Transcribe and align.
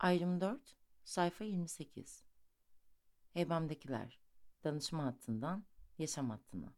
Ayrım 0.00 0.40
4, 0.40 0.76
sayfa 1.04 1.44
28. 1.44 2.24
Heybemdekiler, 3.32 4.20
danışma 4.64 5.04
hattından 5.04 5.64
yaşam 5.98 6.30
hattına. 6.30 6.72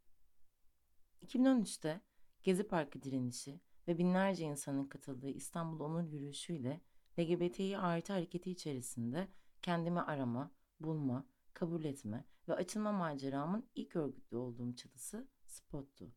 2013'te 1.22 2.00
Gezi 2.42 2.68
Parkı 2.68 3.02
direnişi 3.02 3.60
ve 3.88 3.98
binlerce 3.98 4.44
insanın 4.44 4.84
katıldığı 4.84 5.28
İstanbul 5.28 5.80
Onur 5.80 6.02
Yürüyüşü'yle 6.02 6.80
LGBTİ 7.18 7.78
artı 7.78 8.12
hareketi 8.12 8.50
içerisinde 8.50 9.28
kendimi 9.62 10.00
arama, 10.00 10.50
bulma, 10.80 11.26
kabul 11.54 11.84
etme 11.84 12.24
ve 12.48 12.54
açılma 12.54 12.92
maceramın 12.92 13.68
ilk 13.74 13.96
örgütlü 13.96 14.36
olduğum 14.36 14.74
çatısı 14.74 15.28
Spot'tu. 15.46 16.12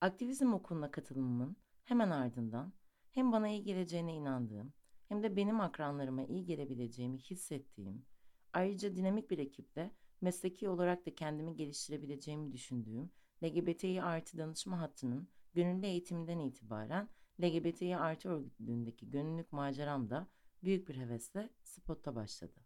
Aktivizm 0.00 0.54
okuluna 0.54 0.90
katılımımın 0.90 1.56
hemen 1.84 2.10
ardından 2.10 2.72
hem 3.10 3.32
bana 3.32 3.48
iyi 3.48 3.64
geleceğine 3.64 4.14
inandığım 4.14 4.72
hem 5.08 5.22
de 5.22 5.36
benim 5.36 5.60
akranlarıma 5.60 6.24
iyi 6.24 6.44
gelebileceğimi 6.44 7.18
hissettiğim, 7.18 8.06
ayrıca 8.52 8.96
dinamik 8.96 9.30
bir 9.30 9.38
ekiple 9.38 9.90
mesleki 10.20 10.68
olarak 10.68 11.06
da 11.06 11.14
kendimi 11.14 11.56
geliştirebileceğimi 11.56 12.52
düşündüğüm 12.52 13.10
LGBTİ 13.44 14.02
artı 14.02 14.38
danışma 14.38 14.80
hattının 14.80 15.28
gönüllü 15.54 15.86
eğitiminden 15.86 16.38
itibaren 16.38 17.08
LGBTİ 17.42 17.96
artı 17.96 18.28
örgütlüğündeki 18.28 19.10
gönüllülük 19.10 19.52
maceram 19.52 20.10
da 20.10 20.28
büyük 20.62 20.88
bir 20.88 20.96
hevesle 20.96 21.50
spotta 21.62 22.14
başladı. 22.14 22.60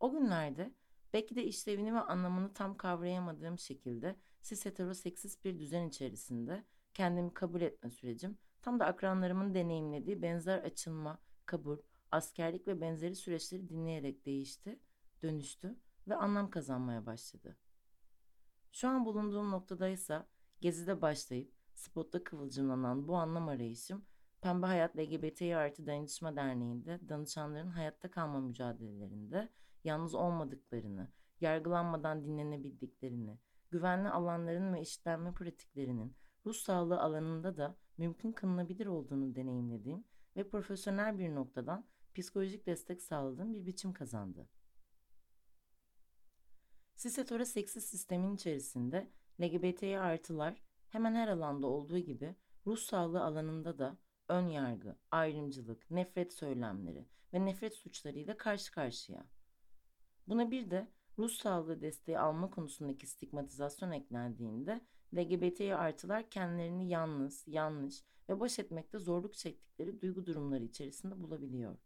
O 0.00 0.12
günlerde 0.12 0.74
belki 1.12 1.36
de 1.36 1.44
işlevini 1.44 1.94
ve 1.94 2.00
anlamını 2.00 2.52
tam 2.52 2.76
kavrayamadığım 2.76 3.58
şekilde 3.58 4.16
cis 4.42 4.64
heteroseksist 4.66 5.44
bir 5.44 5.58
düzen 5.58 5.88
içerisinde 5.88 6.64
kendimi 6.94 7.34
kabul 7.34 7.60
etme 7.60 7.90
sürecim 7.90 8.38
tam 8.66 8.80
da 8.80 8.86
akranlarımın 8.86 9.54
deneyimlediği 9.54 10.22
benzer 10.22 10.58
açılma, 10.58 11.18
kabul, 11.46 11.78
askerlik 12.10 12.68
ve 12.68 12.80
benzeri 12.80 13.14
süreçleri 13.14 13.68
dinleyerek 13.68 14.26
değişti, 14.26 14.80
dönüştü 15.22 15.76
ve 16.08 16.16
anlam 16.16 16.50
kazanmaya 16.50 17.06
başladı. 17.06 17.56
Şu 18.72 18.88
an 18.88 19.04
bulunduğum 19.04 19.50
noktadaysa 19.50 20.26
Gezi'de 20.60 21.02
başlayıp 21.02 21.52
spotta 21.74 22.24
kıvılcımlanan 22.24 23.08
bu 23.08 23.16
anlam 23.16 23.48
arayışım 23.48 24.04
Pembe 24.40 24.66
Hayat 24.66 24.96
LGBT 24.96 25.42
artı 25.42 25.86
Dayanışma 25.86 26.36
Derneği'nde 26.36 27.08
danışanların 27.08 27.70
hayatta 27.70 28.10
kalma 28.10 28.40
mücadelelerinde 28.40 29.48
yalnız 29.84 30.14
olmadıklarını, 30.14 31.08
yargılanmadan 31.40 32.24
dinlenebildiklerini, 32.24 33.38
güvenli 33.70 34.08
alanların 34.08 34.74
ve 34.74 34.80
eşitlenme 34.80 35.34
pratiklerinin 35.34 36.16
ruh 36.46 36.54
sağlığı 36.54 37.00
alanında 37.00 37.56
da 37.56 37.76
mümkün 37.98 38.32
kılınabilir 38.32 38.86
olduğunu 38.86 39.34
deneyimlediğim 39.34 40.04
ve 40.36 40.48
profesyonel 40.48 41.18
bir 41.18 41.34
noktadan 41.34 41.84
psikolojik 42.14 42.66
destek 42.66 43.02
sağladığım 43.02 43.54
bir 43.54 43.66
biçim 43.66 43.92
kazandı. 43.92 44.48
Sisetora 46.94 47.44
seksist 47.44 47.88
sistemin 47.88 48.34
içerisinde 48.34 49.10
LGBT'ye 49.40 50.00
artılar 50.00 50.62
hemen 50.88 51.14
her 51.14 51.28
alanda 51.28 51.66
olduğu 51.66 51.98
gibi 51.98 52.34
ruh 52.66 52.78
sağlığı 52.78 53.24
alanında 53.24 53.78
da 53.78 53.96
ön 54.28 54.48
yargı, 54.48 54.96
ayrımcılık, 55.10 55.90
nefret 55.90 56.32
söylemleri 56.32 57.06
ve 57.32 57.44
nefret 57.44 57.74
suçlarıyla 57.74 58.36
karşı 58.36 58.72
karşıya. 58.72 59.26
Buna 60.28 60.50
bir 60.50 60.70
de 60.70 60.88
ruh 61.18 61.30
sağlığı 61.30 61.80
desteği 61.80 62.18
alma 62.18 62.50
konusundaki 62.50 63.06
stigmatizasyon 63.06 63.90
eklendiğinde 63.90 64.80
LGBT 65.16 65.60
artılar 65.60 66.30
kendilerini 66.30 66.88
yalnız, 66.88 67.44
yanlış 67.46 68.02
ve 68.28 68.40
baş 68.40 68.58
etmekte 68.58 68.98
zorluk 68.98 69.34
çektikleri 69.34 70.00
duygu 70.00 70.26
durumları 70.26 70.64
içerisinde 70.64 71.22
bulabiliyor. 71.22 71.76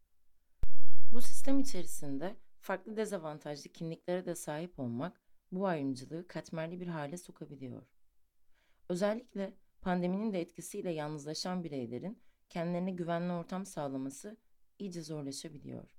Bu 1.13 1.21
sistem 1.21 1.59
içerisinde 1.59 2.37
farklı 2.61 2.97
dezavantajlı 2.97 3.71
kimliklere 3.73 4.27
de 4.27 4.35
sahip 4.35 4.79
olmak 4.79 5.21
bu 5.53 5.67
ayrımcılığı 5.67 6.27
katmerli 6.27 6.81
bir 6.81 6.87
hale 6.87 7.17
sokabiliyor. 7.17 7.83
Özellikle 8.89 9.55
pandeminin 9.81 10.33
de 10.33 10.41
etkisiyle 10.41 10.91
yalnızlaşan 10.91 11.65
bireylerin 11.65 12.23
kendilerine 12.49 12.91
güvenli 12.91 13.33
ortam 13.33 13.67
sağlaması 13.67 14.37
iyice 14.79 15.03
zorlaşabiliyor. 15.03 15.97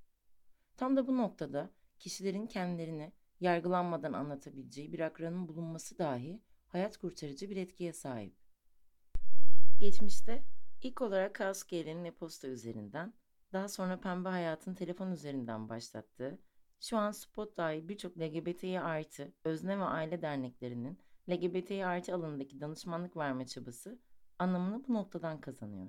Tam 0.78 0.98
da 0.98 1.08
bu 1.08 1.18
noktada 1.18 1.70
kişilerin 2.00 2.48
kendilerini 2.48 3.12
yargılanmadan 3.40 4.14
anlatabileceği 4.14 4.94
bir 4.94 5.00
akranın 5.00 5.48
bulunması 5.48 5.98
dahi 5.98 6.42
hayat 6.72 6.98
kurtarıcı 6.98 7.50
bir 7.50 7.58
etkiye 7.58 7.94
sahip. 7.94 8.36
Geçmişte 9.80 10.44
ilk 10.82 11.02
olarak 11.02 11.36
Kaosgale'nin 11.36 12.06
e-posta 12.06 12.48
üzerinden, 12.48 13.14
daha 13.54 13.68
sonra 13.68 14.00
Pembe 14.00 14.30
Hayat'ın 14.30 14.74
telefon 14.74 15.12
üzerinden 15.12 15.70
başlattığı, 15.70 16.40
şu 16.80 16.98
an 16.98 17.12
Spot 17.12 17.58
dahi 17.58 17.90
birçok 17.90 18.18
LGBTİ 18.18 18.80
artı 18.80 19.34
özne 19.44 19.80
ve 19.80 19.84
aile 19.84 20.22
derneklerinin 20.22 21.00
LGBTİ 21.30 21.86
artı 21.86 22.16
alanındaki 22.16 22.62
danışmanlık 22.62 23.18
verme 23.18 23.48
çabası 23.48 24.00
anlamını 24.40 24.88
bu 24.88 24.94
noktadan 24.94 25.42
kazanıyor. 25.42 25.88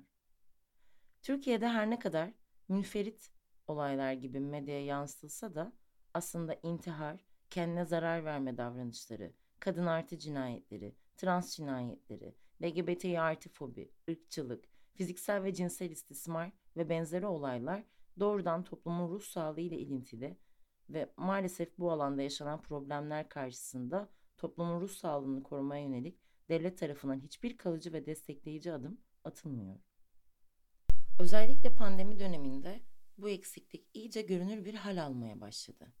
Türkiye'de 1.21 1.67
her 1.67 1.89
ne 1.89 1.99
kadar 1.99 2.33
münferit 2.69 3.31
olaylar 3.67 4.13
gibi 4.13 4.39
medyaya 4.39 4.85
yansıtılsa 4.85 5.55
da 5.55 5.73
aslında 6.13 6.59
intihar, 6.63 7.25
kendine 7.49 7.85
zarar 7.85 8.25
verme 8.25 8.57
davranışları, 8.57 9.33
kadın 9.63 9.85
artı 9.85 10.17
cinayetleri, 10.17 10.95
trans 11.17 11.55
cinayetleri, 11.55 12.35
LGBT 12.63 13.05
artı 13.05 13.49
fobi, 13.49 13.91
ırkçılık, 14.09 14.65
fiziksel 14.93 15.43
ve 15.43 15.53
cinsel 15.53 15.91
istismar 15.91 16.51
ve 16.77 16.89
benzeri 16.89 17.25
olaylar 17.25 17.83
doğrudan 18.19 18.63
toplumun 18.63 19.09
ruh 19.09 19.21
sağlığı 19.21 19.61
ile 19.61 19.77
ilintili 19.77 20.37
ve 20.89 21.13
maalesef 21.17 21.77
bu 21.77 21.91
alanda 21.91 22.21
yaşanan 22.21 22.61
problemler 22.61 23.29
karşısında 23.29 24.09
toplumun 24.37 24.81
ruh 24.81 24.89
sağlığını 24.89 25.43
korumaya 25.43 25.83
yönelik 25.83 26.19
devlet 26.49 26.77
tarafından 26.77 27.19
hiçbir 27.19 27.57
kalıcı 27.57 27.93
ve 27.93 28.05
destekleyici 28.05 28.73
adım 28.73 29.01
atılmıyor. 29.23 29.79
Özellikle 31.19 31.75
pandemi 31.75 32.19
döneminde 32.19 32.81
bu 33.17 33.29
eksiklik 33.29 33.87
iyice 33.93 34.21
görünür 34.21 34.65
bir 34.65 34.73
hal 34.73 35.03
almaya 35.03 35.41
başladı. 35.41 35.93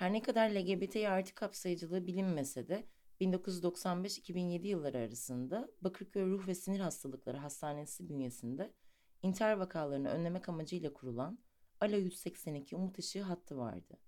Her 0.00 0.12
ne 0.12 0.22
kadar 0.22 0.50
LGBT 0.50 0.96
artı 0.96 1.34
kapsayıcılığı 1.34 2.06
bilinmese 2.06 2.68
de 2.68 2.86
1995-2007 3.20 4.66
yılları 4.66 4.98
arasında 4.98 5.68
Bakırköy 5.80 6.26
Ruh 6.26 6.46
ve 6.46 6.54
Sinir 6.54 6.80
Hastalıkları 6.80 7.36
Hastanesi 7.36 8.08
bünyesinde 8.08 8.74
intihar 9.22 9.52
vakalarını 9.52 10.08
önlemek 10.08 10.48
amacıyla 10.48 10.92
kurulan 10.92 11.38
ALA 11.80 11.96
182 11.96 12.76
Umut 12.76 12.98
Işığı 12.98 13.22
hattı 13.22 13.56
vardı. 13.56 13.98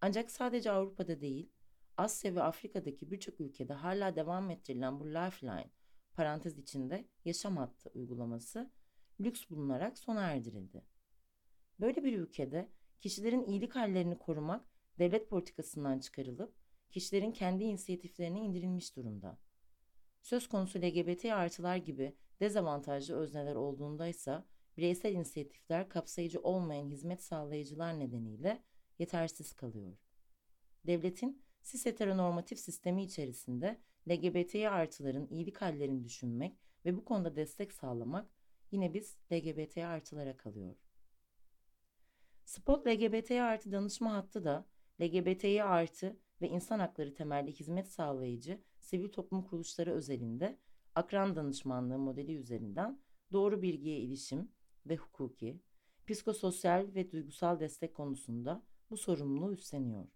Ancak 0.00 0.30
sadece 0.30 0.70
Avrupa'da 0.70 1.20
değil, 1.20 1.52
Asya 1.96 2.34
ve 2.34 2.42
Afrika'daki 2.42 3.10
birçok 3.10 3.40
ülkede 3.40 3.72
hala 3.72 4.16
devam 4.16 4.50
ettirilen 4.50 5.00
bu 5.00 5.08
Lifeline 5.08 5.70
parantez 6.16 6.58
içinde 6.58 7.08
yaşam 7.24 7.56
hattı 7.56 7.90
uygulaması 7.94 8.70
lüks 9.20 9.50
bulunarak 9.50 9.98
sona 9.98 10.22
erdirildi. 10.22 10.84
Böyle 11.80 12.04
bir 12.04 12.18
ülkede 12.18 12.68
kişilerin 13.00 13.44
iyilik 13.44 13.76
hallerini 13.76 14.18
korumak 14.18 14.69
devlet 15.00 15.30
politikasından 15.30 15.98
çıkarılıp 15.98 16.54
kişilerin 16.90 17.32
kendi 17.32 17.64
inisiyatiflerine 17.64 18.40
indirilmiş 18.40 18.96
durumda. 18.96 19.38
Söz 20.22 20.48
konusu 20.48 20.78
LGBT 20.78 21.24
artılar 21.24 21.76
gibi 21.76 22.16
dezavantajlı 22.40 23.16
özneler 23.16 23.54
olduğunda 23.54 24.06
ise 24.06 24.44
bireysel 24.76 25.14
inisiyatifler 25.14 25.88
kapsayıcı 25.88 26.40
olmayan 26.40 26.88
hizmet 26.88 27.22
sağlayıcılar 27.22 27.98
nedeniyle 27.98 28.62
yetersiz 28.98 29.52
kalıyor. 29.52 29.96
Devletin 30.86 31.42
cis 31.62 31.86
heteronormatif 31.86 32.58
sistemi 32.58 33.02
içerisinde 33.04 33.80
LGBT 34.08 34.54
artıların 34.54 35.28
iyilik 35.30 35.62
hallerini 35.62 36.04
düşünmek 36.04 36.58
ve 36.84 36.96
bu 36.96 37.04
konuda 37.04 37.36
destek 37.36 37.72
sağlamak 37.72 38.30
yine 38.70 38.94
biz 38.94 39.18
LGBT 39.32 39.78
artılara 39.78 40.36
kalıyor. 40.36 40.76
Spot 42.44 42.86
LGBT 42.86 43.30
artı 43.30 43.72
danışma 43.72 44.14
hattı 44.14 44.44
da 44.44 44.66
LGBTİ 45.00 45.62
artı 45.62 46.16
ve 46.40 46.48
insan 46.48 46.78
hakları 46.78 47.14
temelli 47.14 47.52
hizmet 47.52 47.88
sağlayıcı 47.88 48.60
sivil 48.78 49.08
toplum 49.08 49.42
kuruluşları 49.42 49.92
özelinde 49.92 50.58
akran 50.94 51.36
danışmanlığı 51.36 51.98
modeli 51.98 52.36
üzerinden 52.36 53.00
doğru 53.32 53.62
bilgiye 53.62 53.98
ilişim 53.98 54.52
ve 54.86 54.96
hukuki, 54.96 55.60
psikososyal 56.06 56.94
ve 56.94 57.12
duygusal 57.12 57.60
destek 57.60 57.94
konusunda 57.94 58.62
bu 58.90 58.96
sorumluluğu 58.96 59.52
üstleniyor. 59.52 60.06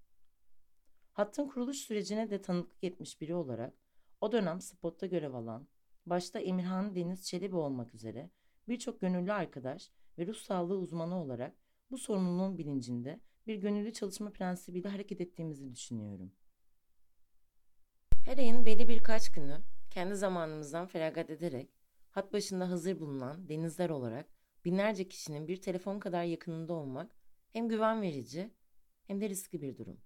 Hattın 1.13 1.49
kuruluş 1.49 1.77
sürecine 1.77 2.31
de 2.31 2.43
tanıklık 2.43 2.85
etmiş 2.85 3.21
biri 3.21 3.35
olarak 3.35 3.75
o 4.21 4.33
dönem 4.33 4.61
spotta 4.61 5.07
görev 5.07 5.35
alan, 5.35 5.69
başta 6.07 6.39
Emirhan 6.39 6.95
Deniz 6.95 7.27
Çelebi 7.27 7.57
olmak 7.57 7.95
üzere 7.95 8.31
birçok 8.69 9.01
gönüllü 9.01 9.33
arkadaş 9.33 9.91
ve 10.19 10.27
ruh 10.27 10.37
sağlığı 10.37 10.79
uzmanı 10.79 11.23
olarak 11.23 11.57
bu 11.91 11.99
sorumluluğun 11.99 12.59
bilincinde 12.59 13.21
bir 13.47 13.57
gönüllü 13.57 13.93
çalışma 13.93 14.31
prensibiyle 14.31 14.89
hareket 14.89 15.21
ettiğimizi 15.21 15.73
düşünüyorum. 15.73 16.33
Her 18.25 18.39
ayın 18.39 18.67
belli 18.67 18.89
birkaç 18.89 19.33
günü 19.33 19.61
kendi 19.91 20.17
zamanımızdan 20.17 20.87
feragat 20.87 21.31
ederek 21.31 21.71
hat 22.11 22.33
başında 22.33 22.71
hazır 22.71 23.01
bulunan 23.01 23.49
denizler 23.49 23.91
olarak 23.91 24.27
binlerce 24.65 25.09
kişinin 25.09 25.49
bir 25.49 25.61
telefon 25.61 25.99
kadar 25.99 26.25
yakınında 26.25 26.73
olmak 26.73 27.17
hem 27.53 27.69
güven 27.69 28.03
verici 28.03 28.55
hem 29.07 29.21
de 29.21 29.29
riskli 29.29 29.63
bir 29.63 29.77
durum. 29.77 30.01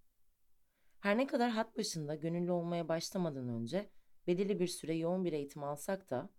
Her 1.01 1.19
ne 1.19 1.27
kadar 1.27 1.51
hat 1.51 1.77
başında 1.77 2.15
gönüllü 2.15 2.51
olmaya 2.51 2.89
başlamadan 2.89 3.49
önce 3.49 3.91
belirli 4.27 4.61
bir 4.61 4.67
süre 4.67 4.95
yoğun 4.95 5.25
bir 5.25 5.33
eğitim 5.33 5.65
alsak 5.65 6.11
da 6.11 6.31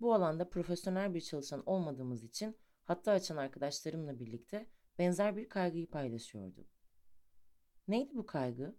bu 0.00 0.14
alanda 0.14 0.48
profesyonel 0.48 1.14
bir 1.14 1.20
çalışan 1.20 1.62
olmadığımız 1.66 2.24
için 2.24 2.56
hatta 2.84 3.12
açan 3.12 3.36
arkadaşlarımla 3.36 4.18
birlikte 4.18 4.66
benzer 4.98 5.36
bir 5.36 5.48
kaygıyı 5.48 5.90
paylaşıyorduk. 5.90 6.66
Neydi 7.88 8.16
bu 8.16 8.26
kaygı? 8.26 8.76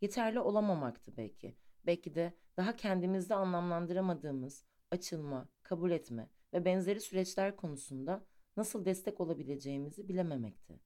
Yeterli 0.00 0.40
olamamaktı 0.40 1.16
belki. 1.16 1.56
Belki 1.86 2.14
de 2.14 2.34
daha 2.56 2.76
kendimizde 2.76 3.34
anlamlandıramadığımız 3.34 4.64
açılma, 4.90 5.48
kabul 5.62 5.90
etme 5.90 6.30
ve 6.52 6.64
benzeri 6.64 7.00
süreçler 7.00 7.56
konusunda 7.56 8.24
nasıl 8.56 8.84
destek 8.84 9.20
olabileceğimizi 9.20 10.08
bilememekti. 10.08 10.80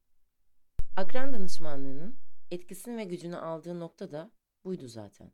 Akran 0.97 1.33
danışmanlığının 1.33 2.17
etkisini 2.51 2.97
ve 2.97 3.05
gücünü 3.05 3.37
aldığı 3.37 3.81
nokta 3.81 4.11
da 4.11 4.31
buydu 4.65 4.89
zaten. 4.89 5.33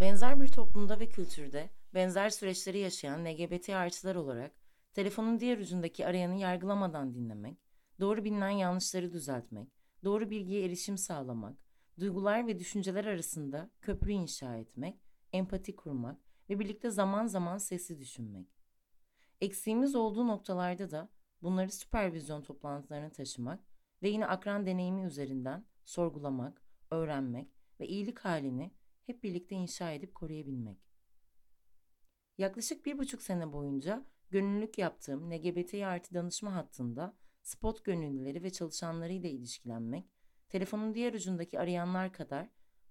Benzer 0.00 0.40
bir 0.40 0.48
toplumda 0.48 1.00
ve 1.00 1.08
kültürde 1.08 1.70
benzer 1.94 2.30
süreçleri 2.30 2.78
yaşayan 2.78 3.24
LGBT 3.24 3.70
artılar 3.70 4.14
olarak 4.14 4.52
telefonun 4.92 5.40
diğer 5.40 5.58
ucundaki 5.58 6.06
arayanı 6.06 6.40
yargılamadan 6.40 7.14
dinlemek, 7.14 7.58
doğru 8.02 8.24
bilinen 8.24 8.50
yanlışları 8.50 9.12
düzeltmek, 9.12 9.68
doğru 10.04 10.30
bilgiye 10.30 10.64
erişim 10.64 10.98
sağlamak, 10.98 11.56
duygular 12.00 12.46
ve 12.46 12.58
düşünceler 12.58 13.04
arasında 13.04 13.70
köprü 13.80 14.12
inşa 14.12 14.56
etmek, 14.56 15.00
empati 15.32 15.76
kurmak 15.76 16.20
ve 16.50 16.58
birlikte 16.60 16.90
zaman 16.90 17.26
zaman 17.26 17.58
sesli 17.58 17.98
düşünmek. 17.98 18.48
Eksiğimiz 19.40 19.94
olduğu 19.94 20.28
noktalarda 20.28 20.90
da 20.90 21.08
bunları 21.42 21.70
süpervizyon 21.70 22.42
toplantılarına 22.42 23.10
taşımak 23.10 23.60
ve 24.02 24.08
yine 24.08 24.26
akran 24.26 24.66
deneyimi 24.66 25.02
üzerinden 25.02 25.66
sorgulamak, 25.84 26.62
öğrenmek 26.90 27.48
ve 27.80 27.88
iyilik 27.88 28.18
halini 28.18 28.74
hep 29.06 29.22
birlikte 29.22 29.54
inşa 29.54 29.90
edip 29.90 30.14
koruyabilmek. 30.14 30.78
Yaklaşık 32.38 32.86
bir 32.86 32.98
buçuk 32.98 33.22
sene 33.22 33.52
boyunca 33.52 34.06
gönüllülük 34.30 34.78
yaptığım 34.78 35.30
LGBT 35.30 35.74
artı 35.74 36.14
danışma 36.14 36.54
hattında 36.54 37.21
spot 37.42 37.84
gönüllüleri 37.84 38.42
ve 38.42 38.50
çalışanlarıyla 38.50 39.30
ilişkilenmek, 39.30 40.10
telefonun 40.48 40.94
diğer 40.94 41.14
ucundaki 41.14 41.60
arayanlar 41.60 42.12
kadar 42.12 42.48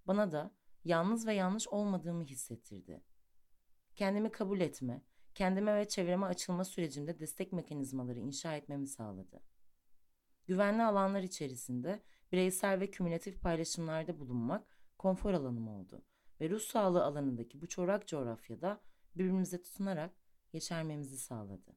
bana 0.07 0.31
da 0.31 0.51
yalnız 0.83 1.27
ve 1.27 1.33
yanlış 1.33 1.67
olmadığımı 1.67 2.23
hissettirdi. 2.23 3.01
Kendimi 3.95 4.31
kabul 4.31 4.59
etme, 4.59 5.01
kendime 5.35 5.75
ve 5.75 5.87
çevreme 5.87 6.25
açılma 6.25 6.65
sürecimde 6.65 7.19
destek 7.19 7.53
mekanizmaları 7.53 8.19
inşa 8.19 8.55
etmemi 8.55 8.87
sağladı. 8.87 9.43
Güvenli 10.47 10.83
alanlar 10.83 11.23
içerisinde 11.23 12.03
bireysel 12.31 12.79
ve 12.79 12.91
kümülatif 12.91 13.41
paylaşımlarda 13.41 14.19
bulunmak 14.19 14.77
konfor 14.97 15.33
alanım 15.33 15.67
oldu 15.67 16.05
ve 16.41 16.49
ruh 16.49 16.59
sağlığı 16.59 17.03
alanındaki 17.03 17.61
bu 17.61 17.67
çorak 17.67 18.07
coğrafyada 18.07 18.81
birbirimize 19.15 19.61
tutunarak 19.61 20.11
yeşermemizi 20.53 21.17
sağladı. 21.17 21.75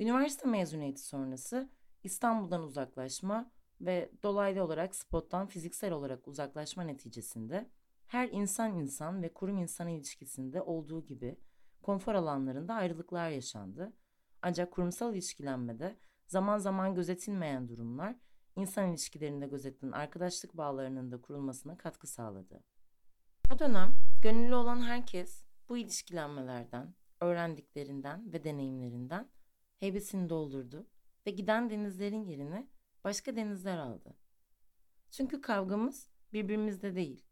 Üniversite 0.00 0.48
mezuniyeti 0.48 1.02
sonrası 1.02 1.70
İstanbul'dan 2.02 2.62
uzaklaşma 2.62 3.50
ve 3.80 4.10
dolaylı 4.22 4.64
olarak 4.64 4.94
spottan 4.94 5.46
fiziksel 5.46 5.92
olarak 5.92 6.28
uzaklaşma 6.28 6.82
neticesinde 6.82 7.70
her 8.06 8.28
insan 8.28 8.74
insan 8.74 9.22
ve 9.22 9.32
kurum 9.32 9.58
insan 9.58 9.88
ilişkisinde 9.88 10.62
olduğu 10.62 11.04
gibi 11.04 11.36
konfor 11.82 12.14
alanlarında 12.14 12.74
ayrılıklar 12.74 13.30
yaşandı. 13.30 13.92
Ancak 14.42 14.70
kurumsal 14.72 15.14
ilişkilenmede 15.14 15.96
zaman 16.26 16.58
zaman 16.58 16.94
gözetilmeyen 16.94 17.68
durumlar 17.68 18.16
insan 18.56 18.88
ilişkilerinde 18.88 19.46
gözetilen 19.46 19.92
arkadaşlık 19.92 20.56
bağlarının 20.56 21.12
da 21.12 21.20
kurulmasına 21.20 21.76
katkı 21.76 22.06
sağladı. 22.06 22.64
O 23.54 23.58
dönem 23.58 23.94
gönüllü 24.22 24.54
olan 24.54 24.80
herkes 24.80 25.44
bu 25.68 25.78
ilişkilenmelerden, 25.78 26.94
öğrendiklerinden 27.20 28.32
ve 28.32 28.44
deneyimlerinden 28.44 29.28
heybesini 29.80 30.28
doldurdu 30.28 30.86
ve 31.26 31.30
giden 31.30 31.70
denizlerin 31.70 32.24
yerine 32.24 32.68
başka 33.04 33.36
denizler 33.36 33.78
aldı. 33.78 34.16
Çünkü 35.10 35.40
kavgamız 35.40 36.08
birbirimizde 36.32 36.94
değil. 36.94 37.24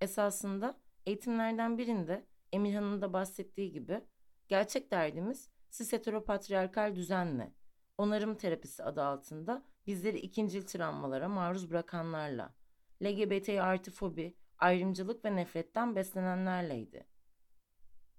Esasında 0.00 0.80
eğitimlerden 1.06 1.78
birinde 1.78 2.26
Emirhan'ın 2.52 3.02
da 3.02 3.12
bahsettiği 3.12 3.72
gibi 3.72 4.00
gerçek 4.48 4.90
derdimiz 4.90 5.50
cis 5.70 5.92
heteropatriarkal 5.92 6.94
düzenle, 6.94 7.52
onarım 7.98 8.34
terapisi 8.34 8.84
adı 8.84 9.02
altında 9.02 9.62
bizleri 9.86 10.18
ikincil 10.18 10.62
travmalara 10.62 11.28
maruz 11.28 11.70
bırakanlarla, 11.70 12.54
LGBT 13.02 13.48
artı 13.48 13.90
fobi, 13.90 14.36
ayrımcılık 14.58 15.24
ve 15.24 15.36
nefretten 15.36 15.96
beslenenlerleydi. 15.96 17.06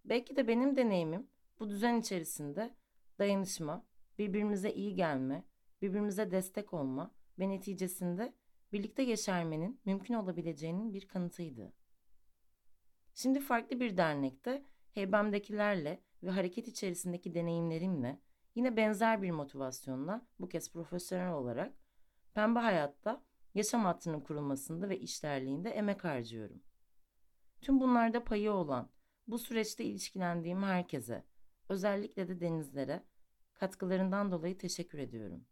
Belki 0.06 0.36
de 0.36 0.48
benim 0.48 0.75
deneyimim 0.75 1.27
bu 1.59 1.69
düzen 1.69 2.00
içerisinde 2.00 2.75
dayanışma, 3.19 3.85
birbirimize 4.19 4.73
iyi 4.73 4.95
gelme, 4.95 5.43
birbirimize 5.81 6.31
destek 6.31 6.73
olma 6.73 7.11
ve 7.39 7.49
neticesinde 7.49 8.33
birlikte 8.73 9.03
yeşermenin 9.03 9.81
mümkün 9.85 10.13
olabileceğinin 10.13 10.93
bir 10.93 11.07
kanıtıydı. 11.07 11.73
Şimdi 13.13 13.39
farklı 13.39 13.79
bir 13.79 13.97
dernekte 13.97 14.65
heybemdekilerle 14.93 16.01
ve 16.23 16.29
hareket 16.29 16.67
içerisindeki 16.67 17.33
deneyimlerimle 17.33 18.21
yine 18.55 18.77
benzer 18.77 19.21
bir 19.21 19.31
motivasyonla 19.31 20.27
bu 20.39 20.49
kez 20.49 20.71
profesyonel 20.71 21.33
olarak 21.33 21.73
Pembe 22.33 22.59
Hayat'ta 22.59 23.23
yaşam 23.55 23.85
hattının 23.85 24.19
kurulmasında 24.19 24.89
ve 24.89 24.99
işlerliğinde 24.99 25.69
emek 25.69 26.03
harcıyorum. 26.03 26.63
Tüm 27.61 27.79
bunlarda 27.79 28.23
payı 28.23 28.51
olan, 28.51 28.89
bu 29.27 29.39
süreçte 29.39 29.83
ilişkilendiğim 29.83 30.63
herkese, 30.63 31.23
özellikle 31.69 32.27
de 32.27 32.39
denizlere 32.39 33.03
katkılarından 33.53 34.31
dolayı 34.31 34.57
teşekkür 34.57 34.99
ediyorum. 34.99 35.45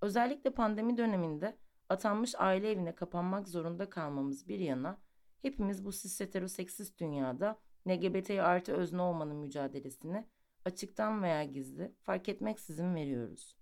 Özellikle 0.00 0.50
pandemi 0.50 0.96
döneminde 0.96 1.58
atanmış 1.88 2.34
aile 2.38 2.70
evine 2.70 2.94
kapanmak 2.94 3.48
zorunda 3.48 3.90
kalmamız 3.90 4.48
bir 4.48 4.58
yana 4.58 5.00
hepimiz 5.42 5.84
bu 5.84 5.92
cis 5.92 6.20
heteroseksist 6.20 7.00
dünyada 7.00 7.58
LGBT 7.88 8.30
artı 8.30 8.72
özne 8.72 9.02
olmanın 9.02 9.36
mücadelesini 9.36 10.28
açıktan 10.64 11.22
veya 11.22 11.44
gizli 11.44 11.94
fark 12.02 12.28
etmeksizin 12.28 12.94
veriyoruz. 12.94 13.56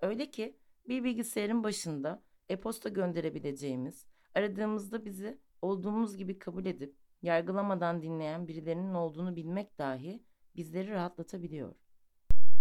Öyle 0.00 0.30
ki 0.30 0.58
bir 0.88 1.04
bilgisayarın 1.04 1.64
başında 1.64 2.22
e-posta 2.48 2.88
gönderebileceğimiz, 2.88 4.06
aradığımızda 4.34 5.04
bizi 5.04 5.40
olduğumuz 5.62 6.16
gibi 6.16 6.38
kabul 6.38 6.66
edip 6.66 6.96
yargılamadan 7.22 8.02
dinleyen 8.02 8.48
birilerinin 8.48 8.94
olduğunu 8.94 9.36
bilmek 9.36 9.78
dahi 9.78 10.24
bizleri 10.56 10.90
rahatlatabiliyor. 10.90 11.74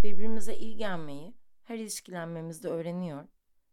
Birbirimize 0.04 0.56
iyi 0.56 0.76
gelmeyi 0.76 1.34
her 1.64 1.78
ilişkilenmemizde 1.78 2.68
öğreniyor 2.68 3.28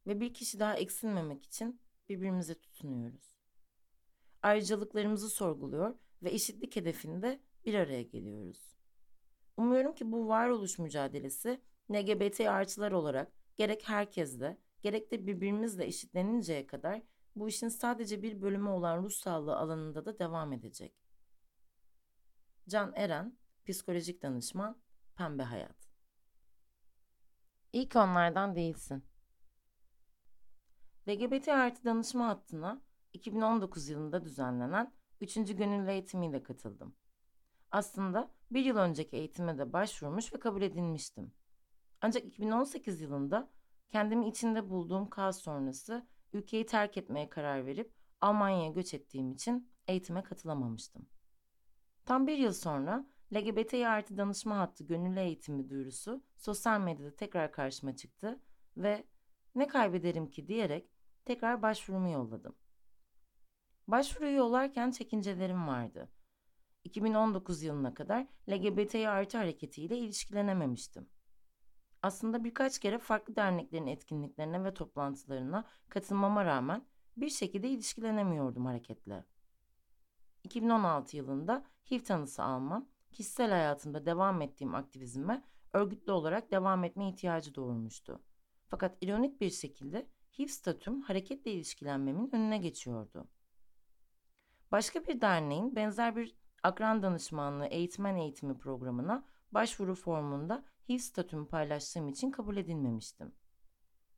ve 0.07 0.21
bir 0.21 0.35
kişi 0.35 0.61
daha 0.61 0.76
eksilmemek 0.76 1.45
için 1.45 1.81
birbirimize 2.09 2.55
tutunuyoruz. 2.55 3.37
Ayrıcalıklarımızı 4.43 5.31
sorguluyor 5.31 5.95
ve 6.23 6.31
eşitlik 6.31 6.76
hedefinde 6.76 7.41
bir 7.64 7.75
araya 7.75 8.02
geliyoruz. 8.02 8.76
Umuyorum 9.57 9.95
ki 9.95 10.12
bu 10.12 10.29
varoluş 10.29 10.79
mücadelesi 10.79 11.61
LGBT 11.91 12.41
artılar 12.41 12.93
olarak 12.93 13.33
gerek 13.57 13.88
herkesle 13.88 14.59
gerek 14.83 15.11
de 15.11 15.26
birbirimizle 15.26 15.85
eşitleninceye 15.87 16.67
kadar 16.67 17.02
bu 17.37 17.49
işin 17.49 17.69
sadece 17.69 18.23
bir 18.23 18.43
bölümü 18.43 18.69
olan 18.69 19.02
ruh 19.02 19.11
sağlığı 19.11 19.57
alanında 19.57 20.05
da 20.05 20.19
devam 20.19 20.52
edecek. 20.52 20.95
Can 22.69 22.93
Eren, 22.97 23.38
psikolojik 23.66 24.23
danışman, 24.23 24.76
Pembe 25.16 25.42
Hayat. 25.42 25.88
İlk 27.73 27.97
onlardan 27.97 28.57
değilsin. 28.57 29.04
LGBT 31.09 31.49
artı 31.49 31.85
danışma 31.85 32.28
hattına 32.28 32.83
2019 33.12 33.88
yılında 33.88 34.25
düzenlenen 34.25 34.92
3. 35.21 35.35
gönüllü 35.35 35.90
eğitimiyle 35.90 36.42
katıldım. 36.42 36.95
Aslında 37.71 38.31
bir 38.50 38.64
yıl 38.64 38.76
önceki 38.76 39.16
eğitime 39.16 39.59
de 39.59 39.73
başvurmuş 39.73 40.35
ve 40.35 40.38
kabul 40.38 40.62
edilmiştim. 40.62 41.33
Ancak 42.00 42.25
2018 42.25 43.00
yılında 43.00 43.50
kendimi 43.88 44.28
içinde 44.28 44.71
bulduğum 44.71 45.11
kaos 45.11 45.40
sonrası 45.40 46.07
ülkeyi 46.33 46.66
terk 46.66 46.97
etmeye 46.97 47.28
karar 47.28 47.66
verip 47.66 47.92
Almanya'ya 48.21 48.71
göç 48.71 48.95
ettiğim 48.95 49.33
için 49.33 49.73
eğitime 49.87 50.23
katılamamıştım. 50.23 51.07
Tam 52.04 52.26
bir 52.26 52.38
yıl 52.38 52.52
sonra 52.52 53.07
LGBT 53.35 53.75
artı 53.75 54.19
danışma 54.19 54.59
hattı 54.59 54.85
gönüllü 54.85 55.21
eğitimi 55.21 55.71
duyurusu 55.71 56.23
sosyal 56.37 56.81
medyada 56.81 57.17
tekrar 57.17 57.53
karşıma 57.53 57.97
çıktı 57.97 58.41
ve 58.77 59.05
ne 59.55 59.67
kaybederim 59.67 60.31
ki 60.31 60.49
diyerek 60.49 60.91
tekrar 61.25 61.62
başvurumu 61.62 62.09
yolladım. 62.09 62.55
Başvuruyu 63.89 64.37
yollarken 64.37 64.91
çekincelerim 64.91 65.69
vardı. 65.69 66.09
2019 66.85 67.62
yılına 67.62 67.95
kadar 67.95 68.27
LGBTİ 68.51 69.09
artı 69.09 69.39
hareketiyle 69.39 69.99
ilişkilenememiştim. 69.99 71.09
Aslında 72.03 72.45
birkaç 72.45 72.79
kere 72.79 72.99
farklı 72.99 73.37
derneklerin 73.37 73.87
etkinliklerine 73.87 74.65
ve 74.65 74.75
toplantılarına 74.75 75.65
katılmama 75.89 76.45
rağmen 76.45 76.87
bir 77.17 77.29
şekilde 77.29 77.69
ilişkilenemiyordum 77.69 78.67
hareketle. 78.67 79.25
2016 80.45 81.17
yılında 81.17 81.65
HIV 81.91 82.01
tanısı 82.01 82.43
almam, 82.43 82.89
kişisel 83.12 83.50
hayatımda 83.50 84.07
devam 84.07 84.42
ettiğim 84.42 84.75
aktivizme 84.75 85.45
örgütlü 85.73 86.12
olarak 86.12 86.50
devam 86.50 86.85
etme 86.85 87.09
ihtiyacı 87.09 87.54
doğurmuştu. 87.54 88.23
Fakat 88.69 88.97
ironik 89.00 89.40
bir 89.40 89.50
şekilde 89.50 90.07
HIV 90.38 90.47
statüm 90.47 91.00
hareketle 91.00 91.52
ilişkilenmemin 91.52 92.35
önüne 92.35 92.59
geçiyordu. 92.59 93.28
Başka 94.73 95.07
bir 95.07 95.21
derneğin 95.21 95.76
benzer 95.76 96.16
bir 96.16 96.37
akran 96.62 97.02
danışmanlığı 97.02 97.66
eğitmen 97.66 98.16
eğitimi 98.16 98.59
programına 98.59 99.26
başvuru 99.52 99.95
formunda 99.95 100.64
HIV 100.88 100.99
statümü 100.99 101.49
paylaştığım 101.49 102.09
için 102.09 102.31
kabul 102.31 102.57
edilmemiştim. 102.57 103.33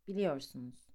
Biliyorsunuz, 0.09 0.89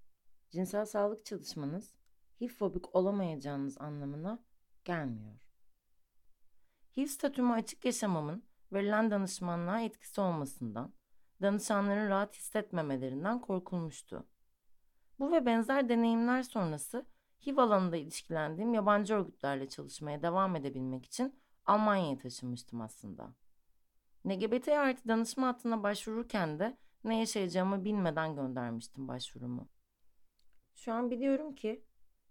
cinsel 0.52 0.86
sağlık 0.86 1.26
çalışmanız 1.26 1.96
HIV 2.42 2.48
fobik 2.48 2.96
olamayacağınız 2.96 3.78
anlamına 3.78 4.44
gelmiyor. 4.86 5.49
HIV 7.00 7.08
statümü 7.08 7.54
açık 7.54 7.86
yaşamamın 7.86 8.44
verilen 8.72 9.12
danışmanlığa 9.12 9.82
etkisi 9.82 10.22
olmasından, 10.22 10.94
danışanların 11.42 12.10
rahat 12.10 12.36
hissetmemelerinden 12.36 13.42
korkulmuştu. 13.42 14.28
Bu 15.20 15.32
ve 15.32 15.46
benzer 15.46 15.90
deneyimler 15.90 16.44
sonrası 16.44 17.06
HIV 17.48 17.58
alanında 17.58 17.98
ilişkilendiğim 17.98 18.74
yabancı 18.74 19.14
örgütlerle 19.14 19.70
çalışmaya 19.70 20.22
devam 20.22 20.56
edebilmek 20.56 21.06
için 21.06 21.40
Almanya'ya 21.66 22.18
taşınmıştım 22.18 22.82
aslında. 22.82 23.34
LGBT 24.28 24.68
artı 24.68 25.08
danışma 25.08 25.48
hattına 25.48 25.84
başvururken 25.84 26.60
de 26.60 26.78
ne 27.04 27.20
yaşayacağımı 27.20 27.86
bilmeden 27.86 28.36
göndermiştim 28.36 29.08
başvurumu. 29.08 29.70
Şu 30.76 30.94
an 30.94 31.12
biliyorum 31.12 31.56
ki 31.56 31.84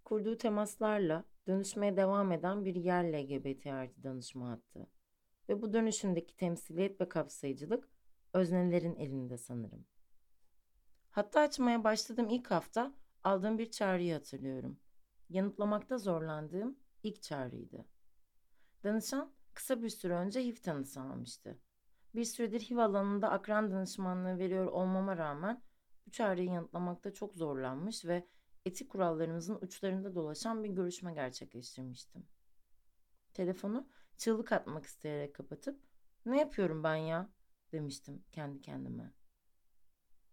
kurduğu 0.05 0.39
temaslarla 0.39 1.25
dönüşmeye 1.49 1.97
devam 1.97 2.33
eden 2.33 2.65
bir 2.65 2.75
yer 2.75 3.13
LGBT 3.13 3.67
artı 3.67 4.03
danışma 4.03 4.51
hattı. 4.51 4.87
Ve 5.49 5.63
bu 5.63 5.73
dönüşümdeki 5.73 6.37
temsiliyet 6.37 7.01
ve 7.01 7.09
kapsayıcılık 7.09 7.89
öznelerin 8.33 8.97
elinde 8.97 9.39
sanırım. 9.39 9.87
Hatta 11.11 11.41
açmaya 11.41 11.85
başladığım 11.85 12.29
ilk 12.29 12.51
hafta 12.51 12.95
aldığım 13.25 13.59
bir 13.59 13.71
çağrıyı 13.71 14.15
hatırlıyorum. 14.15 14.81
Yanıtlamakta 15.29 15.99
zorlandığım 15.99 16.79
ilk 17.03 17.23
çağrıydı. 17.23 17.85
Danışan 18.85 19.33
kısa 19.55 19.83
bir 19.83 19.89
süre 19.89 20.15
önce 20.15 20.45
HIV 20.45 20.55
tanısı 20.55 21.01
almıştı. 21.01 21.59
Bir 22.15 22.25
süredir 22.25 22.61
HIV 22.61 22.77
alanında 22.77 23.31
akran 23.31 23.71
danışmanlığı 23.71 24.39
veriyor 24.39 24.67
olmama 24.67 25.17
rağmen 25.17 25.63
bu 26.07 26.11
çağrıyı 26.11 26.49
yanıtlamakta 26.49 27.13
çok 27.13 27.35
zorlanmış 27.35 28.05
ve 28.05 28.27
etik 28.67 28.91
kurallarımızın 28.91 29.59
uçlarında 29.63 30.15
dolaşan 30.15 30.65
bir 30.65 30.69
görüşme 30.69 31.15
gerçekleştirmiştim. 31.15 32.27
Telefonu 33.35 33.89
çığlık 34.17 34.53
atmak 34.53 34.87
isteyerek 34.87 35.35
kapatıp 35.35 35.81
ne 36.27 36.39
yapıyorum 36.39 36.85
ben 36.85 36.97
ya 36.97 37.31
demiştim 37.73 38.25
kendi 38.33 38.61
kendime. 38.61 39.13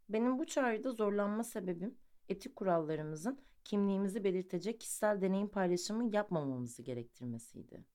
Benim 0.09 0.39
bu 0.39 0.45
çağrıda 0.45 0.91
zorlanma 0.91 1.43
sebebim 1.43 1.97
etik 2.29 2.55
kurallarımızın 2.55 3.41
kimliğimizi 3.63 4.23
belirtecek 4.23 4.79
kişisel 4.79 5.21
deneyim 5.21 5.49
paylaşımı 5.49 6.15
yapmamamızı 6.15 6.81
gerektirmesiydi. 6.81 7.85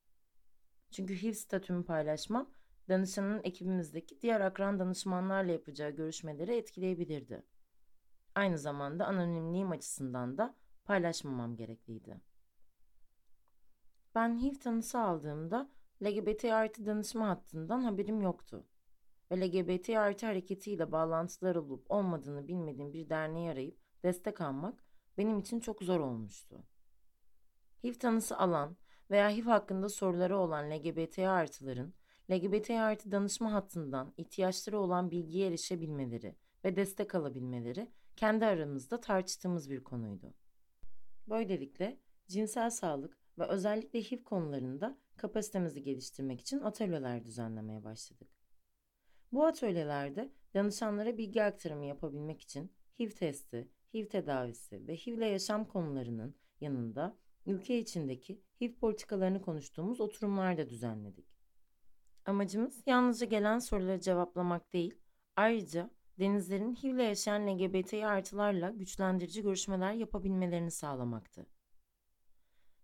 Çünkü 0.90 1.22
HIV 1.22 1.32
statümü 1.32 1.84
paylaşmam 1.84 2.50
danışanın 2.88 3.40
ekibimizdeki 3.44 4.20
diğer 4.20 4.40
akran 4.40 4.78
danışmanlarla 4.78 5.52
yapacağı 5.52 5.90
görüşmeleri 5.90 6.56
etkileyebilirdi. 6.56 7.42
Aynı 8.34 8.58
zamanda 8.58 9.06
anonimliğim 9.06 9.70
açısından 9.70 10.38
da 10.38 10.54
paylaşmamam 10.84 11.56
gerekliydi. 11.56 12.20
Ben 14.14 14.42
HIV 14.42 14.54
tanısı 14.54 14.98
aldığımda 14.98 15.70
LGBT 16.02 16.44
artı 16.44 16.86
danışma 16.86 17.28
hattından 17.28 17.80
haberim 17.80 18.22
yoktu. 18.22 18.66
Ve 19.30 19.40
LGBT 19.40 19.88
artı 19.88 20.26
hareketiyle 20.26 20.92
bağlantılar 20.92 21.56
olup 21.56 21.90
olmadığını 21.90 22.48
bilmediğim 22.48 22.92
bir 22.92 23.08
derneği 23.08 23.50
arayıp 23.50 23.78
destek 24.02 24.40
almak 24.40 24.84
benim 25.18 25.38
için 25.38 25.60
çok 25.60 25.82
zor 25.82 26.00
olmuştu. 26.00 26.64
HIV 27.84 27.94
tanısı 27.94 28.38
alan 28.38 28.76
veya 29.10 29.30
HIV 29.30 29.44
hakkında 29.44 29.88
soruları 29.88 30.38
olan 30.38 30.70
LGBT 30.70 31.18
artıların 31.18 31.94
LGBT 32.30 32.70
artı 32.70 33.12
danışma 33.12 33.52
hattından 33.52 34.14
ihtiyaçları 34.16 34.78
olan 34.78 35.10
bilgiye 35.10 35.48
erişebilmeleri 35.48 36.36
ve 36.64 36.76
destek 36.76 37.14
alabilmeleri 37.14 37.90
kendi 38.20 38.46
aramızda 38.46 39.00
tartıştığımız 39.00 39.70
bir 39.70 39.84
konuydu. 39.84 40.34
Böylelikle 41.28 42.00
cinsel 42.28 42.70
sağlık 42.70 43.18
ve 43.38 43.46
özellikle 43.46 44.02
HIV 44.02 44.22
konularında 44.22 44.98
kapasitemizi 45.16 45.82
geliştirmek 45.82 46.40
için 46.40 46.60
atölyeler 46.60 47.24
düzenlemeye 47.24 47.84
başladık. 47.84 48.28
Bu 49.32 49.46
atölyelerde 49.46 50.32
danışanlara 50.54 51.18
bilgi 51.18 51.42
aktarımı 51.42 51.84
yapabilmek 51.84 52.40
için 52.40 52.72
HIV 52.98 53.10
testi, 53.10 53.68
HIV 53.94 54.06
tedavisi 54.06 54.86
ve 54.86 54.96
HIV 54.96 55.12
ile 55.12 55.26
yaşam 55.26 55.64
konularının 55.64 56.34
yanında 56.60 57.16
ülke 57.46 57.78
içindeki 57.78 58.42
HIV 58.60 58.74
politikalarını 58.74 59.42
konuştuğumuz 59.42 60.00
oturumlar 60.00 60.58
da 60.58 60.70
düzenledik. 60.70 61.26
Amacımız 62.24 62.82
yalnızca 62.86 63.26
gelen 63.26 63.58
soruları 63.58 64.00
cevaplamak 64.00 64.72
değil, 64.72 64.94
ayrıca 65.36 65.90
denizlerin 66.20 66.74
HIV 66.74 66.94
ile 66.94 67.02
yaşayan 67.02 67.46
LGBT 67.46 67.94
artılarla 67.94 68.70
güçlendirici 68.70 69.42
görüşmeler 69.42 69.92
yapabilmelerini 69.92 70.70
sağlamaktı. 70.70 71.46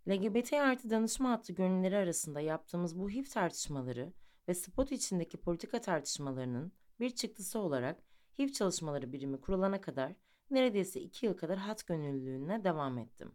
LGBT 0.09 0.52
artı 0.52 0.90
danışma 0.90 1.31
hattı 1.31 1.52
gönülleri 1.52 1.97
arasında 1.97 2.40
yaptığımız 2.40 2.99
bu 2.99 3.11
HIV 3.11 3.25
tartışmaları 3.25 4.12
ve 4.49 4.55
spot 4.55 4.93
içindeki 4.93 5.37
politika 5.37 5.81
tartışmalarının 5.81 6.73
bir 7.00 7.11
çıktısı 7.11 7.59
olarak 7.59 8.02
HIV 8.38 8.49
çalışmaları 8.49 9.12
birimi 9.12 9.40
kurulana 9.40 9.81
kadar 9.81 10.12
neredeyse 10.50 11.00
iki 11.00 11.26
yıl 11.26 11.37
kadar 11.37 11.59
hat 11.59 11.87
gönüllülüğüne 11.87 12.64
devam 12.64 12.99
ettim. 12.99 13.33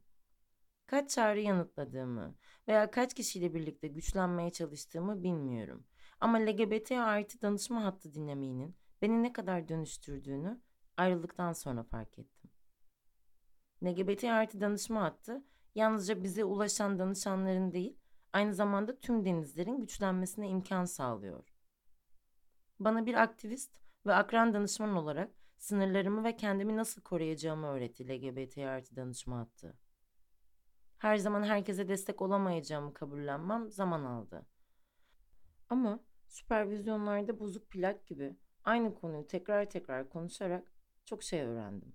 Kaç 0.86 1.10
çağrı 1.10 1.40
yanıtladığımı 1.40 2.36
veya 2.68 2.92
kaç 2.92 3.14
kişiyle 3.14 3.54
birlikte 3.54 3.88
güçlenmeye 3.88 4.50
çalıştığımı 4.50 5.24
bilmiyorum. 5.24 5.86
Ama 6.20 6.38
LGBT 6.38 6.92
artı 6.92 7.42
danışma 7.42 7.84
hattı 7.84 8.14
dinamiğinin 8.14 8.76
beni 9.02 9.24
ne 9.24 9.34
kadar 9.34 9.68
dönüştürdüğünü 9.68 10.62
ayrıldıktan 10.98 11.54
sonra 11.54 11.84
fark 11.84 12.20
ettim. 12.20 12.52
LGBT 13.84 14.24
artı 14.24 14.62
danışma 14.62 15.02
hattı 15.02 15.44
yalnızca 15.76 16.24
bize 16.24 16.44
ulaşan 16.44 17.00
danışanların 17.00 17.72
değil, 17.72 17.98
aynı 18.34 18.54
zamanda 18.54 19.00
tüm 19.00 19.26
denizlerin 19.26 19.80
güçlenmesine 19.80 20.50
imkan 20.50 20.86
sağlıyor. 20.86 21.54
Bana 22.80 23.06
bir 23.06 23.14
aktivist 23.14 23.72
ve 24.06 24.14
akran 24.14 24.54
danışman 24.54 24.96
olarak 24.96 25.32
sınırlarımı 25.58 26.24
ve 26.24 26.36
kendimi 26.36 26.78
nasıl 26.78 27.02
koruyacağımı 27.02 27.68
öğretti 27.68 28.08
LGBT 28.10 28.58
artı 28.58 28.96
danışma 28.96 29.40
hattı. 29.40 29.78
Her 30.98 31.18
zaman 31.18 31.44
herkese 31.44 31.88
destek 31.88 32.22
olamayacağımı 32.22 32.94
kabullenmem 32.94 33.72
zaman 33.72 34.04
aldı. 34.04 34.46
Ama 35.70 36.00
süpervizyonlarda 36.28 37.40
bozuk 37.40 37.70
plak 37.70 38.08
gibi 38.08 38.36
aynı 38.64 38.96
konuyu 38.96 39.28
tekrar 39.28 39.70
tekrar 39.70 40.10
konuşarak 40.10 40.72
çok 41.06 41.24
şey 41.24 41.42
öğrendim. 41.42 41.94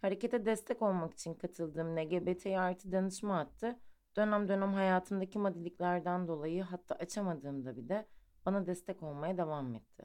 Harekete 0.00 0.46
destek 0.46 0.82
olmak 0.82 1.14
için 1.14 1.34
katıldığım 1.34 1.96
LGBT 1.96 2.46
artı 2.46 2.92
danışma 2.92 3.36
hattı 3.36 3.78
dönem 4.16 4.48
dönem 4.48 4.72
hayatımdaki 4.72 5.38
madiliklerden 5.38 6.28
dolayı 6.28 6.62
hatta 6.62 6.94
açamadığımda 6.94 7.76
bir 7.76 7.88
de 7.88 8.06
bana 8.46 8.66
destek 8.66 9.02
olmaya 9.02 9.36
devam 9.36 9.74
etti. 9.74 10.04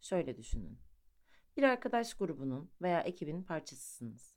Şöyle 0.00 0.36
düşünün. 0.36 0.78
Bir 1.56 1.62
arkadaş 1.62 2.14
grubunun 2.14 2.70
veya 2.82 3.00
ekibin 3.00 3.42
parçasısınız. 3.42 4.36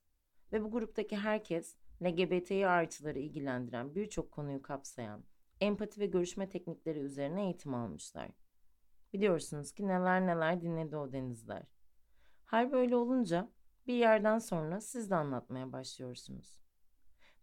Ve 0.52 0.64
bu 0.64 0.72
gruptaki 0.72 1.18
herkes 1.18 1.76
LGBTİ 2.04 2.68
artıları 2.68 3.20
ilgilendiren 3.20 3.96
birçok 3.96 4.32
konuyu 4.32 4.62
kapsayan 4.62 5.24
empati 5.62 6.00
ve 6.00 6.06
görüşme 6.06 6.50
teknikleri 6.50 7.00
üzerine 7.00 7.44
eğitim 7.44 7.74
almışlar. 7.74 8.30
Biliyorsunuz 9.14 9.72
ki 9.72 9.88
neler 9.88 10.28
neler 10.28 10.62
dinledi 10.62 10.98
o 10.98 11.12
denizler. 11.12 11.64
Hal 12.46 12.72
böyle 12.72 12.96
olunca 12.96 13.50
bir 13.88 13.94
yerden 13.94 14.40
sonra 14.40 14.82
siz 14.82 15.10
de 15.10 15.16
anlatmaya 15.16 15.72
başlıyorsunuz. 15.72 16.60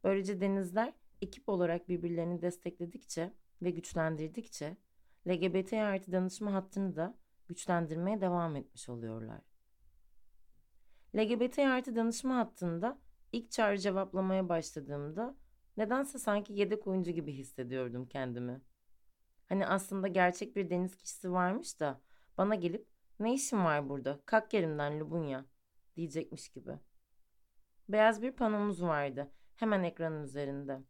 Böylece 0.04 0.40
denizler 0.40 0.92
ekip 1.22 1.48
olarak 1.48 1.88
birbirlerini 1.88 2.42
destekledikçe 2.42 3.34
ve 3.62 3.70
güçlendirdikçe 3.70 4.76
LGBT 5.28 5.72
artı 5.72 6.12
danışma 6.12 6.52
hattını 6.54 6.96
da 6.96 7.14
güçlendirmeye 7.48 8.20
devam 8.20 8.56
etmiş 8.56 8.88
oluyorlar. 8.88 9.40
LGBT 11.16 11.58
artı 11.58 11.96
danışma 11.96 12.36
hattında 12.36 12.98
ilk 13.32 13.50
çağrı 13.50 13.78
cevaplamaya 13.78 14.48
başladığımda 14.48 15.36
nedense 15.76 16.18
sanki 16.18 16.52
yedek 16.52 16.86
oyuncu 16.86 17.10
gibi 17.10 17.32
hissediyordum 17.32 18.06
kendimi. 18.06 18.60
Hani 19.50 19.66
aslında 19.66 20.08
gerçek 20.08 20.56
bir 20.56 20.70
deniz 20.70 20.96
kişisi 20.96 21.32
varmış 21.32 21.80
da 21.80 22.00
bana 22.38 22.54
gelip 22.54 22.88
ne 23.20 23.34
işin 23.34 23.64
var 23.64 23.88
burada? 23.88 24.20
Kalk 24.26 24.54
yerimden 24.54 25.00
Lubunya 25.00 25.44
diyecekmiş 25.96 26.48
gibi. 26.48 26.78
Beyaz 27.88 28.22
bir 28.22 28.32
panomuz 28.32 28.82
vardı 28.82 29.30
hemen 29.56 29.82
ekranın 29.82 30.22
üzerinde. 30.22 30.80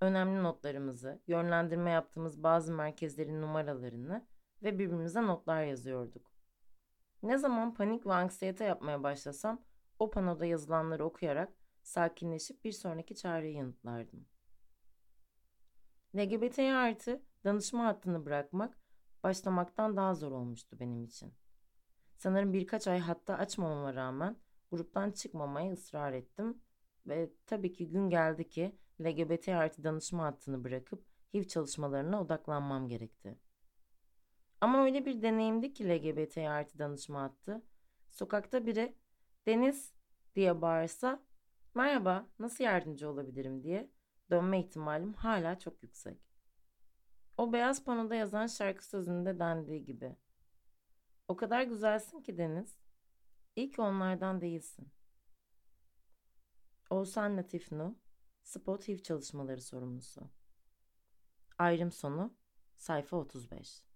Önemli 0.00 0.42
notlarımızı, 0.42 1.22
yönlendirme 1.26 1.90
yaptığımız 1.90 2.42
bazı 2.42 2.72
merkezlerin 2.72 3.42
numaralarını 3.42 4.26
ve 4.62 4.78
birbirimize 4.78 5.22
notlar 5.22 5.62
yazıyorduk. 5.62 6.32
Ne 7.22 7.38
zaman 7.38 7.74
panik 7.74 8.06
ve 8.06 8.12
anksiyete 8.12 8.64
yapmaya 8.64 9.02
başlasam 9.02 9.62
o 9.98 10.10
panoda 10.10 10.46
yazılanları 10.46 11.04
okuyarak 11.04 11.52
sakinleşip 11.82 12.64
bir 12.64 12.72
sonraki 12.72 13.14
çağrıyı 13.14 13.54
yanıtlardım. 13.54 14.26
LGBT 16.16 16.58
artı 16.58 17.22
danışma 17.48 17.84
hattını 17.86 18.26
bırakmak 18.26 18.78
başlamaktan 19.24 19.96
daha 19.96 20.14
zor 20.14 20.32
olmuştu 20.32 20.76
benim 20.80 21.04
için. 21.04 21.34
Sanırım 22.16 22.52
birkaç 22.52 22.88
ay 22.88 22.98
hatta 22.98 23.34
açmamama 23.34 23.94
rağmen 23.94 24.36
gruptan 24.70 25.10
çıkmamaya 25.10 25.72
ısrar 25.72 26.12
ettim 26.12 26.62
ve 27.06 27.32
tabii 27.46 27.72
ki 27.72 27.88
gün 27.88 28.10
geldi 28.10 28.48
ki 28.48 28.78
LGBT 29.00 29.48
artı 29.48 29.84
danışma 29.84 30.24
hattını 30.24 30.64
bırakıp 30.64 31.04
HIV 31.34 31.44
çalışmalarına 31.44 32.22
odaklanmam 32.22 32.88
gerekti. 32.88 33.38
Ama 34.60 34.84
öyle 34.84 35.04
bir 35.04 35.22
deneyimdi 35.22 35.72
ki 35.72 35.88
LGBT 35.88 36.38
artı 36.38 36.78
danışma 36.78 37.22
hattı. 37.22 37.62
Sokakta 38.08 38.66
biri 38.66 38.96
Deniz 39.46 39.94
diye 40.34 40.62
bağırsa 40.62 41.22
merhaba 41.74 42.28
nasıl 42.38 42.64
yardımcı 42.64 43.10
olabilirim 43.10 43.62
diye 43.62 43.90
dönme 44.30 44.60
ihtimalim 44.60 45.12
hala 45.12 45.58
çok 45.58 45.82
yüksek. 45.82 46.27
O 47.38 47.52
beyaz 47.52 47.84
panoda 47.84 48.14
yazan 48.14 48.46
şarkı 48.46 48.86
sözünde 48.86 49.38
dendiği 49.38 49.84
gibi. 49.84 50.16
O 51.28 51.36
kadar 51.36 51.62
güzelsin 51.62 52.20
ki 52.20 52.38
Deniz. 52.38 52.78
İyi 53.56 53.72
onlardan 53.78 54.40
değilsin. 54.40 54.88
Oğuzhan 56.90 57.36
Latif 57.36 57.72
Nu, 57.72 57.98
Spot 58.42 58.88
HIV 58.88 58.98
çalışmaları 58.98 59.60
sorumlusu. 59.60 60.30
Ayrım 61.58 61.92
sonu, 61.92 62.34
sayfa 62.76 63.16
35. 63.16 63.87